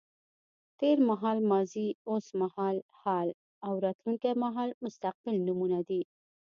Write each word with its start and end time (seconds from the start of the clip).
تېر 0.79 0.97
مهال 1.09 1.37
ماضي، 1.51 1.87
اوس 2.09 2.25
مهال 2.41 2.77
حال 2.99 3.27
او 3.65 3.73
راتلونکی 3.85 4.31
مهال 4.43 4.69
مستقبل 4.83 5.35
نومونه 5.47 5.79
دي. 5.89 6.01